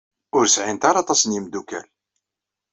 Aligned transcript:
Ur 0.37 0.45
sɛint 0.53 0.83
aṭas 1.01 1.21
n 1.25 1.33
yimeddukal. 1.35 1.87